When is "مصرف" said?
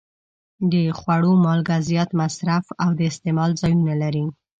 2.21-2.65